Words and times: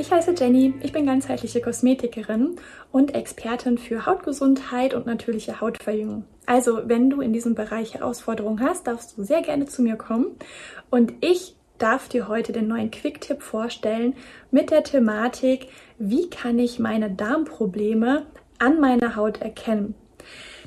Ich 0.00 0.12
heiße 0.12 0.36
Jenny, 0.38 0.74
ich 0.80 0.92
bin 0.92 1.06
ganzheitliche 1.06 1.60
Kosmetikerin 1.60 2.54
und 2.92 3.16
Expertin 3.16 3.78
für 3.78 4.06
Hautgesundheit 4.06 4.94
und 4.94 5.06
natürliche 5.06 5.60
Hautverjüngung. 5.60 6.24
Also, 6.46 6.82
wenn 6.88 7.10
du 7.10 7.20
in 7.20 7.32
diesem 7.32 7.56
Bereich 7.56 7.94
Herausforderungen 7.94 8.60
hast, 8.60 8.86
darfst 8.86 9.18
du 9.18 9.24
sehr 9.24 9.42
gerne 9.42 9.66
zu 9.66 9.82
mir 9.82 9.96
kommen 9.96 10.36
und 10.88 11.14
ich 11.20 11.56
darf 11.78 12.08
dir 12.08 12.28
heute 12.28 12.52
den 12.52 12.68
neuen 12.68 12.92
Quick-Tipp 12.92 13.42
vorstellen 13.42 14.14
mit 14.52 14.70
der 14.70 14.84
Thematik, 14.84 15.66
wie 15.98 16.30
kann 16.30 16.60
ich 16.60 16.78
meine 16.78 17.10
Darmprobleme 17.10 18.24
an 18.60 18.80
meiner 18.80 19.16
Haut 19.16 19.42
erkennen. 19.42 19.96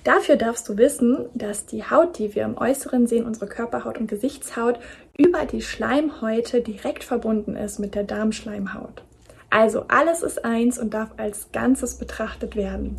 Dafür 0.03 0.36
darfst 0.36 0.67
du 0.67 0.75
wissen, 0.75 1.30
dass 1.36 1.66
die 1.66 1.86
Haut, 1.86 2.20
die 2.20 2.36
wir 2.36 2.44
im 2.44 2.58
Äußeren 2.58 3.08
sehen, 3.08 3.25
unsere 3.25 3.48
Körperhaut 3.48 3.98
und 3.98 4.08
Gesichtshaut, 4.08 4.77
über 5.17 5.45
die 5.45 5.61
Schleimhäute 5.61 6.59
direkt 6.59 7.05
verbunden 7.05 7.55
ist 7.55 7.80
mit 7.80 7.95
der 7.95 8.03
Darmschleimhaut. 8.03 9.03
Also 9.52 9.85
alles 9.89 10.23
ist 10.23 10.44
eins 10.44 10.80
und 10.80 10.94
darf 10.94 11.11
als 11.17 11.52
Ganzes 11.52 11.97
betrachtet 11.97 12.55
werden. 12.55 12.97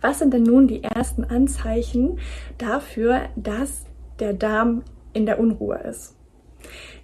Was 0.00 0.20
sind 0.20 0.32
denn 0.32 0.42
nun 0.42 0.66
die 0.66 0.82
ersten 0.82 1.22
Anzeichen 1.22 2.18
dafür, 2.56 3.28
dass 3.36 3.84
der 4.20 4.32
Darm 4.32 4.82
in 5.12 5.26
der 5.26 5.38
Unruhe 5.38 5.78
ist? 5.78 6.16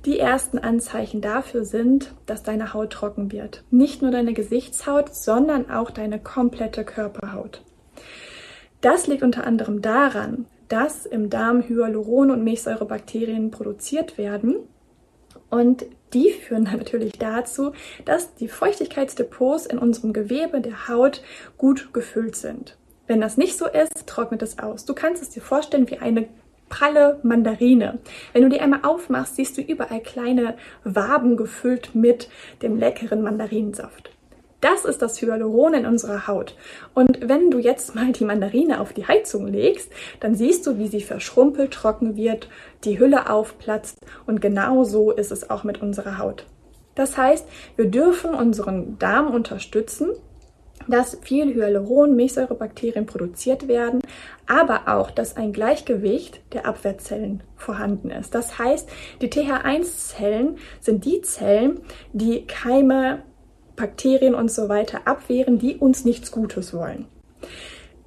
Die 0.06 0.18
ersten 0.18 0.58
Anzeichen 0.58 1.20
dafür 1.20 1.64
sind, 1.64 2.14
dass 2.26 2.42
deine 2.42 2.72
Haut 2.72 2.90
trocken 2.90 3.30
wird. 3.30 3.62
Nicht 3.70 4.00
nur 4.00 4.10
deine 4.10 4.32
Gesichtshaut, 4.32 5.14
sondern 5.14 5.70
auch 5.70 5.90
deine 5.90 6.18
komplette 6.18 6.84
Körperhaut. 6.84 7.62
Das 8.80 9.06
liegt 9.06 9.22
unter 9.22 9.46
anderem 9.46 9.82
daran, 9.82 10.46
dass 10.68 11.04
im 11.04 11.28
Darm 11.28 11.60
Hyaluron- 11.60 12.30
und 12.30 12.42
Milchsäurebakterien 12.42 13.50
produziert 13.50 14.16
werden 14.16 14.56
und 15.50 15.84
die 16.12 16.30
führen 16.30 16.64
dann 16.64 16.78
natürlich 16.78 17.12
dazu, 17.18 17.72
dass 18.04 18.34
die 18.36 18.48
Feuchtigkeitsdepots 18.48 19.66
in 19.66 19.78
unserem 19.78 20.12
Gewebe 20.12 20.60
der 20.60 20.88
Haut 20.88 21.22
gut 21.58 21.92
gefüllt 21.92 22.36
sind. 22.36 22.76
Wenn 23.06 23.20
das 23.20 23.36
nicht 23.36 23.58
so 23.58 23.66
ist, 23.66 24.06
trocknet 24.06 24.42
es 24.42 24.58
aus. 24.58 24.84
Du 24.84 24.94
kannst 24.94 25.22
es 25.22 25.30
dir 25.30 25.42
vorstellen 25.42 25.90
wie 25.90 25.98
eine 25.98 26.28
pralle 26.68 27.20
Mandarine. 27.22 27.98
Wenn 28.32 28.42
du 28.42 28.48
die 28.48 28.60
einmal 28.60 28.80
aufmachst, 28.82 29.36
siehst 29.36 29.58
du 29.58 29.60
überall 29.60 30.00
kleine 30.00 30.56
Waben 30.84 31.36
gefüllt 31.36 31.94
mit 31.94 32.28
dem 32.62 32.78
leckeren 32.78 33.22
Mandarinensaft. 33.22 34.10
Das 34.64 34.86
ist 34.86 35.02
das 35.02 35.20
Hyaluron 35.20 35.74
in 35.74 35.84
unserer 35.84 36.26
Haut. 36.26 36.56
Und 36.94 37.28
wenn 37.28 37.50
du 37.50 37.58
jetzt 37.58 37.94
mal 37.94 38.12
die 38.12 38.24
Mandarine 38.24 38.80
auf 38.80 38.94
die 38.94 39.06
Heizung 39.06 39.46
legst, 39.46 39.92
dann 40.20 40.34
siehst 40.34 40.66
du, 40.66 40.78
wie 40.78 40.88
sie 40.88 41.02
verschrumpelt, 41.02 41.74
trocken 41.74 42.16
wird, 42.16 42.48
die 42.84 42.98
Hülle 42.98 43.28
aufplatzt 43.28 43.98
und 44.26 44.40
genau 44.40 44.84
so 44.84 45.10
ist 45.10 45.32
es 45.32 45.50
auch 45.50 45.64
mit 45.64 45.82
unserer 45.82 46.16
Haut. 46.16 46.46
Das 46.94 47.18
heißt, 47.18 47.46
wir 47.76 47.90
dürfen 47.90 48.30
unseren 48.32 48.98
Darm 48.98 49.34
unterstützen, 49.34 50.12
dass 50.88 51.18
viel 51.20 51.54
Hyaluron, 51.54 52.16
Milchsäurebakterien 52.16 53.04
produziert 53.04 53.68
werden, 53.68 54.00
aber 54.46 54.88
auch, 54.88 55.10
dass 55.10 55.36
ein 55.36 55.52
Gleichgewicht 55.52 56.40
der 56.54 56.64
Abwehrzellen 56.64 57.42
vorhanden 57.54 58.08
ist. 58.08 58.34
Das 58.34 58.58
heißt, 58.58 58.88
die 59.20 59.28
TH1-Zellen 59.28 60.56
sind 60.80 61.04
die 61.04 61.20
Zellen, 61.20 61.82
die 62.14 62.46
Keime, 62.46 63.24
Bakterien 63.76 64.34
und 64.34 64.50
so 64.50 64.68
weiter 64.68 65.02
abwehren, 65.06 65.58
die 65.58 65.76
uns 65.76 66.04
nichts 66.04 66.30
Gutes 66.30 66.74
wollen. 66.74 67.06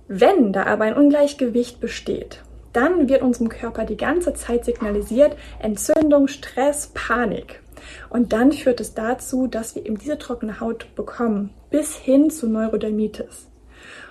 Wenn 0.07 0.53
da 0.53 0.65
aber 0.65 0.85
ein 0.85 0.95
Ungleichgewicht 0.95 1.79
besteht, 1.79 2.43
dann 2.73 3.09
wird 3.09 3.21
unserem 3.21 3.49
Körper 3.49 3.85
die 3.85 3.97
ganze 3.97 4.33
Zeit 4.33 4.65
signalisiert 4.65 5.35
Entzündung, 5.59 6.27
Stress, 6.27 6.91
Panik. 6.93 7.61
Und 8.09 8.33
dann 8.33 8.51
führt 8.51 8.79
es 8.79 8.93
dazu, 8.93 9.47
dass 9.47 9.75
wir 9.75 9.85
eben 9.85 9.97
diese 9.97 10.17
trockene 10.17 10.59
Haut 10.59 10.95
bekommen, 10.95 11.51
bis 11.69 11.95
hin 11.95 12.29
zu 12.29 12.47
Neurodermitis. 12.47 13.47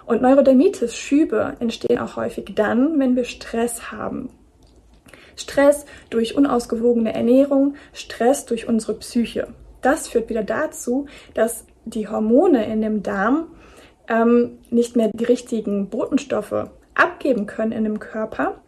Und 0.05 0.23
Neurodermitis-Schübe 0.23 1.56
entstehen 1.61 1.99
auch 1.99 2.17
häufig 2.17 2.53
dann, 2.55 2.99
wenn 2.99 3.17
wir 3.17 3.25
Stress 3.25 3.91
haben. 3.91 4.31
Stress 5.37 5.84
durch 6.11 6.37
unausgewogene 6.37 7.15
Ernährung, 7.15 7.75
Stress 7.93 8.47
durch 8.47 8.69
unsere 8.69 8.94
Psyche 8.94 9.49
das 9.86 10.08
führt 10.08 10.28
wieder 10.28 10.42
dazu, 10.42 11.06
dass 11.34 11.64
die 11.84 12.08
Hormone 12.08 12.70
in 12.70 12.82
dem 12.82 13.02
Darm 13.02 13.52
ähm, 14.08 14.58
nicht 14.70 14.97
mehr 14.97 15.10
die 15.14 15.24
richtigen 15.24 15.88
Botenstoffe 15.88 16.70
abgeben 16.94 17.47
können 17.47 17.72
in 17.72 17.84
dem 17.84 18.00
Körper 18.00 18.60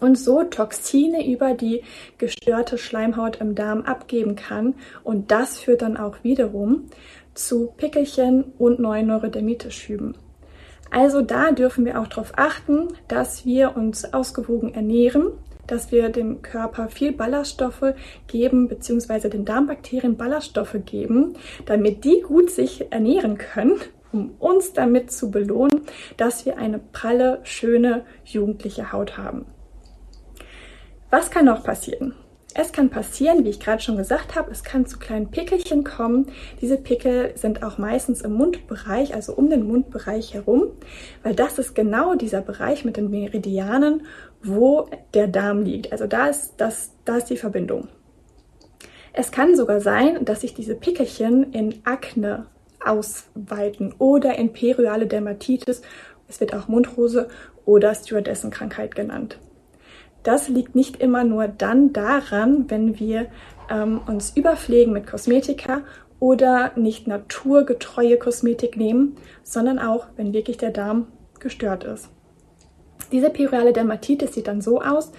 und 0.00 0.18
so 0.18 0.42
Toxine 0.42 1.26
über 1.26 1.54
die 1.54 1.82
gestörte 2.18 2.76
Schleimhaut 2.76 3.40
im 3.40 3.54
Darm 3.54 3.82
abgeben 3.82 4.36
kann. 4.36 4.74
Und 5.04 5.30
das 5.30 5.58
führt 5.58 5.82
dann 5.82 5.96
auch 5.96 6.22
wiederum 6.22 6.86
zu 7.34 7.72
Pickelchen 7.76 8.52
und 8.58 8.78
neuen 8.78 9.06
Neurodermitis-Schüben. 9.06 10.16
Also 10.90 11.22
da 11.22 11.50
dürfen 11.52 11.84
wir 11.84 12.00
auch 12.00 12.06
darauf 12.06 12.32
achten, 12.36 12.88
dass 13.08 13.44
wir 13.44 13.76
uns 13.76 14.12
ausgewogen 14.12 14.74
ernähren 14.74 15.32
dass 15.66 15.92
wir 15.92 16.08
dem 16.08 16.42
Körper 16.42 16.88
viel 16.88 17.12
Ballaststoffe 17.12 17.94
geben, 18.26 18.68
beziehungsweise 18.68 19.30
den 19.30 19.44
Darmbakterien 19.44 20.16
Ballaststoffe 20.16 20.76
geben, 20.84 21.34
damit 21.64 22.04
die 22.04 22.20
gut 22.20 22.50
sich 22.50 22.92
ernähren 22.92 23.38
können, 23.38 23.80
um 24.12 24.34
uns 24.38 24.72
damit 24.72 25.12
zu 25.12 25.30
belohnen, 25.30 25.82
dass 26.16 26.46
wir 26.46 26.58
eine 26.58 26.78
pralle, 26.78 27.40
schöne, 27.44 28.04
jugendliche 28.24 28.92
Haut 28.92 29.16
haben. 29.16 29.46
Was 31.10 31.30
kann 31.30 31.44
noch 31.44 31.62
passieren? 31.62 32.14
Es 32.58 32.72
kann 32.72 32.88
passieren, 32.88 33.44
wie 33.44 33.50
ich 33.50 33.60
gerade 33.60 33.82
schon 33.82 33.98
gesagt 33.98 34.34
habe, 34.34 34.50
es 34.50 34.64
kann 34.64 34.86
zu 34.86 34.98
kleinen 34.98 35.30
Pickelchen 35.30 35.84
kommen. 35.84 36.28
Diese 36.62 36.78
Pickel 36.78 37.32
sind 37.36 37.62
auch 37.62 37.76
meistens 37.76 38.22
im 38.22 38.32
Mundbereich, 38.32 39.14
also 39.14 39.34
um 39.34 39.50
den 39.50 39.64
Mundbereich 39.68 40.32
herum, 40.32 40.68
weil 41.22 41.34
das 41.34 41.58
ist 41.58 41.74
genau 41.74 42.14
dieser 42.14 42.40
Bereich 42.40 42.86
mit 42.86 42.96
den 42.96 43.10
Meridianen, 43.10 44.06
wo 44.42 44.88
der 45.12 45.28
Darm 45.28 45.64
liegt. 45.64 45.92
Also 45.92 46.06
da 46.06 46.28
ist, 46.28 46.54
das, 46.56 46.92
da 47.04 47.18
ist 47.18 47.26
die 47.26 47.36
Verbindung. 47.36 47.88
Es 49.12 49.30
kann 49.30 49.54
sogar 49.54 49.82
sein, 49.82 50.24
dass 50.24 50.40
sich 50.40 50.54
diese 50.54 50.76
Pickelchen 50.76 51.52
in 51.52 51.82
Akne 51.84 52.46
ausweiten 52.82 53.94
oder 53.98 54.38
in 54.38 54.54
periale 54.54 55.06
Dermatitis. 55.06 55.82
Es 56.26 56.40
wird 56.40 56.54
auch 56.54 56.68
Mundhose 56.68 57.28
oder 57.66 57.94
Stewardessenkrankheit 57.94 58.94
genannt. 58.94 59.36
Das 60.26 60.48
liegt 60.48 60.74
nicht 60.74 60.96
immer 60.96 61.22
nur 61.22 61.46
dann 61.46 61.92
daran, 61.92 62.68
wenn 62.68 62.98
wir 62.98 63.26
ähm, 63.70 64.00
uns 64.08 64.36
überpflegen 64.36 64.92
mit 64.92 65.06
Kosmetika 65.06 65.82
oder 66.18 66.72
nicht 66.74 67.06
naturgetreue 67.06 68.16
Kosmetik 68.16 68.76
nehmen, 68.76 69.14
sondern 69.44 69.78
auch, 69.78 70.08
wenn 70.16 70.32
wirklich 70.32 70.56
der 70.56 70.72
Darm 70.72 71.06
gestört 71.38 71.84
ist. 71.84 72.08
Diese 73.12 73.30
periale 73.30 73.72
Dermatitis 73.72 74.34
sieht 74.34 74.48
dann 74.48 74.60
so 74.60 74.80
aus, 74.80 75.12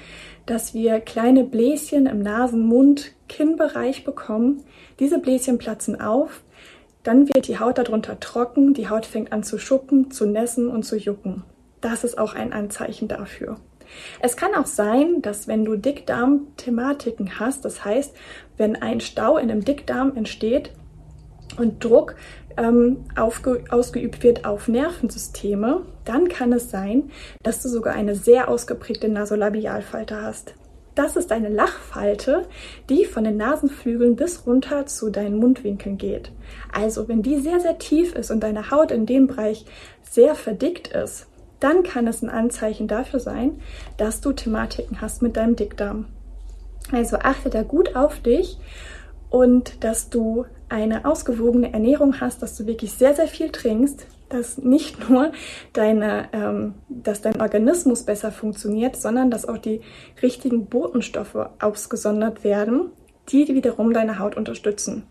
dass 0.45 0.73
wir 0.73 0.99
kleine 0.99 1.45
Bläschen 1.45 2.05
im 2.05 2.21
Nasen-, 2.21 2.67
Mund-, 2.67 3.13
Kinnbereich 3.29 4.03
bekommen. 4.03 4.65
Diese 4.99 5.19
Bläschen 5.19 5.57
platzen 5.57 6.01
auf, 6.01 6.43
dann 7.03 7.29
wird 7.29 7.47
die 7.47 7.59
Haut 7.59 7.77
darunter 7.77 8.19
trocken, 8.19 8.73
die 8.73 8.89
Haut 8.89 9.05
fängt 9.05 9.31
an 9.31 9.43
zu 9.43 9.57
schuppen, 9.57 10.11
zu 10.11 10.25
nässen 10.25 10.67
und 10.67 10.83
zu 10.83 10.97
jucken. 10.97 11.43
Das 11.79 12.03
ist 12.03 12.17
auch 12.17 12.33
ein 12.33 12.51
Anzeichen 12.51 13.07
dafür. 13.07 13.55
Es 14.19 14.37
kann 14.37 14.55
auch 14.55 14.65
sein, 14.65 15.21
dass 15.21 15.47
wenn 15.47 15.65
du 15.65 15.75
Dickdarm-Thematiken 15.75 17.39
hast, 17.39 17.65
das 17.65 17.83
heißt, 17.83 18.15
wenn 18.57 18.75
ein 18.75 18.99
Stau 18.99 19.37
in 19.37 19.51
einem 19.51 19.63
Dickdarm 19.63 20.15
entsteht 20.15 20.71
und 21.57 21.83
Druck 21.83 22.15
ähm, 22.57 23.05
ausgeübt 23.15 24.23
wird 24.23 24.45
auf 24.45 24.67
Nervensysteme, 24.67 25.83
dann 26.05 26.27
kann 26.27 26.51
es 26.53 26.69
sein, 26.69 27.11
dass 27.43 27.61
du 27.61 27.69
sogar 27.69 27.93
eine 27.93 28.15
sehr 28.15 28.49
ausgeprägte 28.49 29.09
Nasolabialfalte 29.09 30.21
hast. 30.21 30.55
Das 30.95 31.15
ist 31.15 31.31
eine 31.31 31.49
Lachfalte, 31.49 32.47
die 32.89 33.05
von 33.05 33.23
den 33.23 33.37
Nasenflügeln 33.37 34.15
bis 34.15 34.47
runter 34.47 34.87
zu 34.87 35.11
deinen 35.11 35.37
Mundwinkeln 35.37 35.99
geht. 35.99 36.31
Also 36.73 37.07
wenn 37.07 37.21
die 37.21 37.37
sehr, 37.37 37.59
sehr 37.59 37.77
tief 37.77 38.15
ist 38.15 38.31
und 38.31 38.39
deine 38.39 38.71
Haut 38.71 38.89
in 38.89 39.05
dem 39.05 39.27
Bereich 39.27 39.65
sehr 40.09 40.33
verdickt 40.33 40.87
ist, 40.87 41.27
dann 41.59 41.83
kann 41.83 42.07
es 42.07 42.21
ein 42.21 42.29
Anzeichen 42.29 42.87
dafür 42.87 43.19
sein, 43.19 43.59
dass 43.97 44.21
du 44.21 44.31
Thematiken 44.31 45.01
hast 45.01 45.21
mit 45.21 45.37
deinem 45.37 45.55
Dickdarm. 45.55 46.05
Also 46.91 47.17
achte 47.17 47.49
da 47.49 47.63
gut 47.63 47.95
auf 47.95 48.19
dich 48.19 48.57
und 49.29 49.83
dass 49.83 50.09
du 50.09 50.45
eine 50.69 51.05
ausgewogene 51.05 51.73
Ernährung 51.73 52.19
hast, 52.19 52.41
dass 52.41 52.55
du 52.57 52.65
wirklich 52.65 52.93
sehr, 52.93 53.13
sehr 53.13 53.27
viel 53.27 53.51
trinkst, 53.51 54.05
dass 54.29 54.57
nicht 54.57 55.09
nur 55.09 55.31
deine, 55.73 56.29
ähm, 56.33 56.75
dass 56.89 57.21
dein 57.21 57.41
Organismus 57.41 58.03
besser 58.03 58.31
funktioniert, 58.31 58.95
sondern 58.95 59.31
dass 59.31 59.47
auch 59.47 59.57
die 59.57 59.81
richtigen 60.21 60.67
Botenstoffe 60.67 61.49
ausgesondert 61.59 62.43
werden, 62.43 62.91
die 63.29 63.47
wiederum 63.53 63.93
deine 63.93 64.19
Haut 64.19 64.37
unterstützen. 64.37 65.03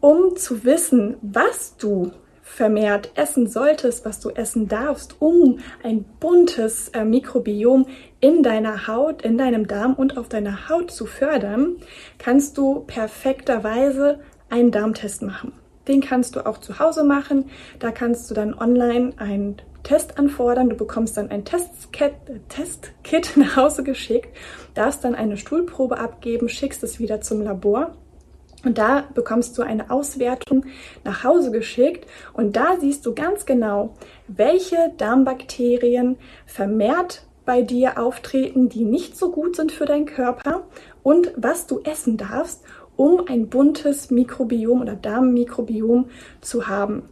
Um 0.00 0.36
zu 0.36 0.64
wissen, 0.64 1.16
was 1.20 1.76
du 1.76 2.12
vermehrt 2.54 3.12
essen 3.14 3.46
solltest, 3.46 4.04
was 4.04 4.20
du 4.20 4.30
essen 4.30 4.68
darfst, 4.68 5.16
um 5.20 5.60
ein 5.82 6.04
buntes 6.18 6.88
äh, 6.88 7.04
Mikrobiom 7.04 7.86
in 8.20 8.42
deiner 8.42 8.86
Haut, 8.86 9.22
in 9.22 9.38
deinem 9.38 9.66
Darm 9.66 9.94
und 9.94 10.18
auf 10.18 10.28
deiner 10.28 10.68
Haut 10.68 10.90
zu 10.90 11.06
fördern, 11.06 11.76
kannst 12.18 12.58
du 12.58 12.80
perfekterweise 12.80 14.20
einen 14.50 14.72
Darmtest 14.72 15.22
machen. 15.22 15.52
Den 15.88 16.00
kannst 16.00 16.36
du 16.36 16.44
auch 16.44 16.58
zu 16.58 16.78
Hause 16.78 17.04
machen. 17.04 17.50
Da 17.78 17.90
kannst 17.92 18.30
du 18.30 18.34
dann 18.34 18.52
online 18.52 19.12
einen 19.16 19.62
Test 19.82 20.18
anfordern. 20.18 20.68
Du 20.68 20.76
bekommst 20.76 21.16
dann 21.16 21.30
ein 21.30 21.44
Testkit, 21.44 22.12
Testkit 22.48 23.32
nach 23.36 23.56
Hause 23.56 23.84
geschickt, 23.84 24.36
darfst 24.74 25.04
dann 25.04 25.14
eine 25.14 25.36
Stuhlprobe 25.36 25.98
abgeben, 25.98 26.48
schickst 26.48 26.82
es 26.82 26.98
wieder 26.98 27.20
zum 27.20 27.42
Labor. 27.42 27.96
Und 28.64 28.78
da 28.78 29.04
bekommst 29.14 29.56
du 29.56 29.62
eine 29.62 29.90
Auswertung 29.90 30.66
nach 31.04 31.24
Hause 31.24 31.50
geschickt 31.50 32.06
und 32.34 32.56
da 32.56 32.76
siehst 32.78 33.06
du 33.06 33.14
ganz 33.14 33.46
genau, 33.46 33.94
welche 34.28 34.92
Darmbakterien 34.98 36.16
vermehrt 36.46 37.22
bei 37.46 37.62
dir 37.62 37.98
auftreten, 37.98 38.68
die 38.68 38.84
nicht 38.84 39.16
so 39.16 39.30
gut 39.30 39.56
sind 39.56 39.72
für 39.72 39.86
deinen 39.86 40.06
Körper 40.06 40.66
und 41.02 41.32
was 41.36 41.66
du 41.66 41.80
essen 41.80 42.18
darfst, 42.18 42.62
um 42.96 43.26
ein 43.28 43.48
buntes 43.48 44.10
Mikrobiom 44.10 44.82
oder 44.82 44.94
Darmmikrobiom 44.94 46.10
zu 46.42 46.68
haben. 46.68 47.08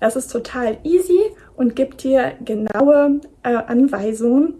Das 0.00 0.16
ist 0.16 0.32
total 0.32 0.78
easy 0.82 1.20
und 1.56 1.76
gibt 1.76 2.02
dir 2.02 2.32
genaue 2.44 3.20
äh, 3.42 3.54
Anweisungen, 3.54 4.54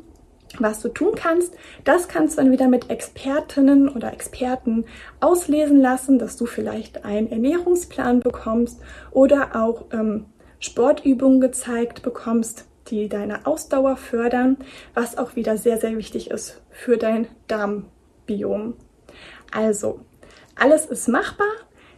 was 0.58 0.80
du 0.80 0.88
tun 0.88 1.14
kannst. 1.14 1.54
Das 1.84 2.08
kannst 2.08 2.36
du 2.36 2.42
dann 2.42 2.52
wieder 2.52 2.68
mit 2.68 2.90
Expertinnen 2.90 3.88
oder 3.88 4.12
Experten 4.12 4.84
auslesen 5.20 5.80
lassen, 5.80 6.18
dass 6.18 6.36
du 6.36 6.46
vielleicht 6.46 7.04
einen 7.04 7.30
Ernährungsplan 7.30 8.20
bekommst 8.20 8.80
oder 9.10 9.56
auch 9.56 9.86
ähm, 9.92 10.26
Sportübungen 10.58 11.40
gezeigt 11.40 12.02
bekommst, 12.02 12.66
die 12.88 13.08
deine 13.08 13.46
Ausdauer 13.46 13.96
fördern, 13.96 14.56
was 14.94 15.16
auch 15.16 15.36
wieder 15.36 15.56
sehr, 15.56 15.78
sehr 15.78 15.96
wichtig 15.96 16.30
ist 16.30 16.60
für 16.70 16.96
dein 16.96 17.28
Darmbiom. 17.46 18.74
Also, 19.52 20.00
alles 20.56 20.86
ist 20.86 21.08
machbar. 21.08 21.46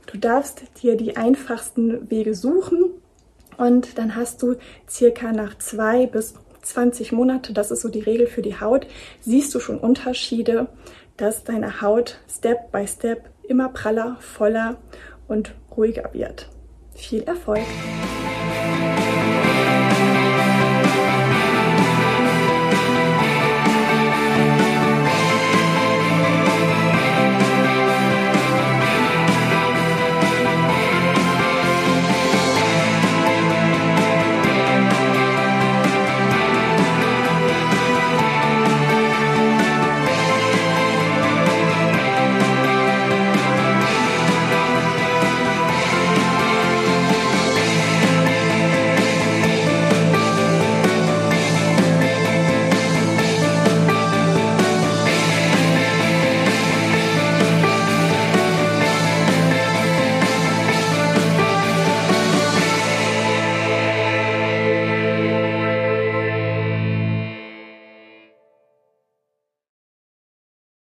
Du 0.07 0.19
darfst 0.19 0.63
dir 0.83 0.97
die 0.97 1.17
einfachsten 1.17 2.11
Wege 2.11 2.35
suchen 2.35 2.91
und 3.57 3.99
dann 3.99 4.17
hast 4.17 4.43
du 4.43 4.57
circa 4.89 5.33
nach 5.33 5.59
zwei 5.59 6.07
bis 6.07 6.35
20 6.63 7.13
Monate, 7.13 7.53
das 7.53 7.71
ist 7.71 7.83
so 7.83 7.89
die 7.89 8.01
Regel 8.01 8.27
für 8.27 8.43
die 8.43 8.61
Haut, 8.61 8.87
siehst 9.21 9.55
du 9.55 9.61
schon 9.61 9.79
Unterschiede, 9.79 10.69
dass 11.17 11.45
deine 11.45 11.83
Haut 11.83 12.19
Step 12.29 12.73
by 12.73 12.87
Step 12.87 13.29
immer 13.43 13.69
praller, 13.69 14.17
voller 14.21 14.77
und 15.29 15.55
ruhiger 15.77 16.11
wird. 16.13 16.49
Viel 16.95 17.23
Erfolg! 17.23 17.67